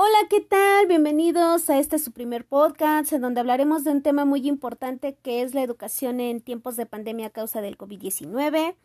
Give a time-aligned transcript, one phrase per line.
[0.00, 0.86] Hola, ¿qué tal?
[0.86, 5.42] Bienvenidos a este su primer podcast en donde hablaremos de un tema muy importante que
[5.42, 8.76] es la educación en tiempos de pandemia a causa del COVID-19.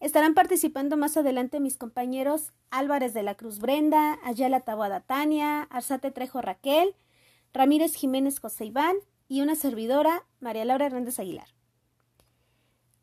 [0.00, 6.10] Estarán participando más adelante mis compañeros Álvarez de la Cruz Brenda, Ayala Tabuada Tania, Arzate
[6.10, 6.96] Trejo Raquel,
[7.54, 8.96] Ramírez Jiménez José Iván
[9.28, 11.46] y una servidora, María Laura Hernández Aguilar,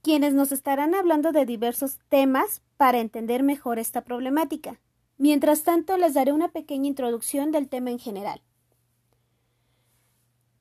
[0.01, 4.81] quienes nos estarán hablando de diversos temas para entender mejor esta problemática.
[5.23, 8.41] Mientras tanto, les daré una pequeña introducción del tema en general.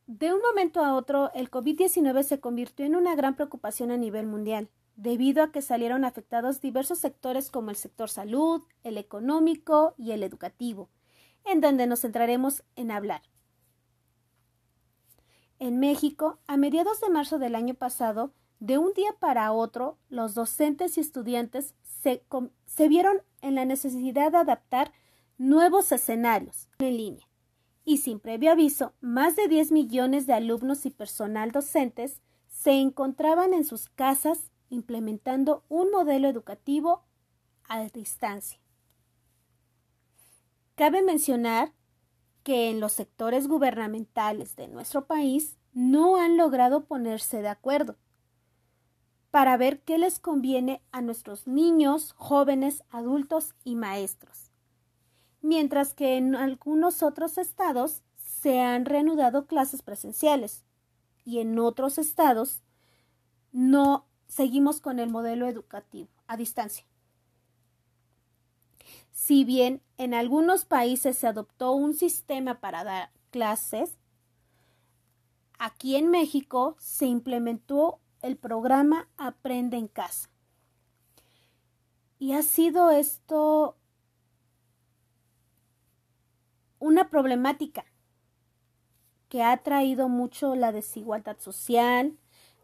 [0.07, 4.29] De un momento a otro, el COVID-19 se convirtió en una gran preocupación a nivel
[4.29, 10.13] mundial, debido a que salieron afectados diversos sectores como el sector salud, el económico y
[10.13, 10.91] el educativo,
[11.45, 13.23] en donde nos centraremos en hablar.
[15.59, 20.35] En México, a mediados de marzo del año pasado, de un día para otro, los
[20.35, 24.93] docentes y estudiantes se, vieron en la necesidad de adaptar
[25.39, 27.29] nuevos escenarios en línea.
[27.85, 33.55] Y sin previo aviso, más de 10 millones de alumnos y personal docentes se encontraban
[33.55, 37.05] en sus casas implementando un modelo educativo
[37.69, 38.59] a distancia.
[40.75, 41.73] Cabe mencionar
[42.43, 47.97] que en los sectores gubernamentales de nuestro país no han logrado ponerse de acuerdo
[49.33, 54.51] para ver qué les conviene a nuestros niños, jóvenes, adultos y maestros.
[55.41, 60.67] Mientras que en algunos otros estados se han reanudado clases presenciales
[61.25, 62.61] y en otros estados
[63.53, 66.85] no seguimos con el modelo educativo a distancia.
[69.13, 73.99] Si bien en algunos países se adoptó un sistema para dar clases,
[75.59, 80.31] aquí en México se implementó el programa Aprende en casa.
[82.19, 83.77] Y ha sido esto
[86.79, 87.85] una problemática
[89.29, 92.17] que ha traído mucho la desigualdad social,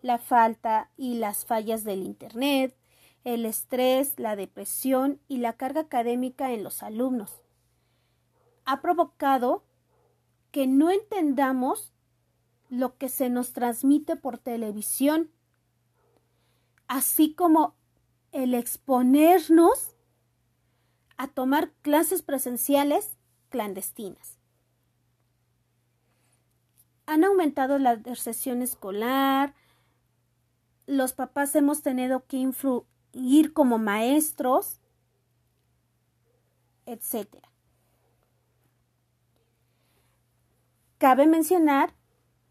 [0.03, 2.77] la falta y las fallas del Internet,
[3.25, 7.42] el estrés, la depresión y la carga académica en los alumnos.
[8.64, 9.64] Ha provocado
[10.51, 11.92] que no entendamos
[12.69, 15.30] lo que se nos transmite por televisión
[16.89, 17.77] así como
[18.33, 19.95] el exponernos
[21.17, 23.17] a tomar clases presenciales
[23.51, 24.39] clandestinas.
[27.07, 29.55] Han aumentado la deserción escolar,
[30.87, 34.81] los papás hemos tenido que influir como maestros,
[36.87, 37.45] etc.
[40.99, 41.95] Cabe mencionar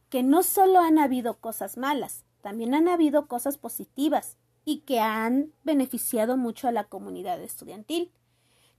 [0.10, 5.54] que no solo han habido cosas malas, también han habido cosas positivas y que han
[5.64, 8.12] beneficiado mucho a la comunidad estudiantil,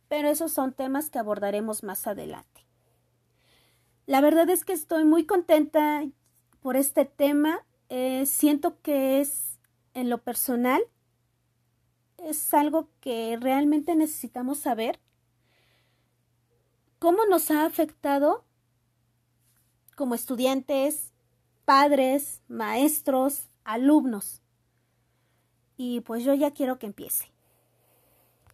[0.09, 2.67] pero esos son temas que abordaremos más adelante.
[4.07, 6.03] La verdad es que estoy muy contenta
[6.61, 7.65] por este tema.
[7.89, 9.59] Eh, siento que es,
[9.95, 10.83] en lo personal,
[12.17, 14.99] es algo que realmente necesitamos saber.
[16.99, 18.45] ¿Cómo nos ha afectado
[19.99, 21.08] como estudiantes,
[21.69, 24.41] padres, maestros, alumnos.
[25.77, 27.31] Y pues yo ya quiero que empiece.